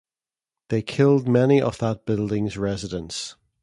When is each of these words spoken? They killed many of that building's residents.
They 0.69 0.81
killed 0.81 1.27
many 1.27 1.61
of 1.61 1.77
that 1.77 2.07
building's 2.07 2.57
residents. 2.57 3.35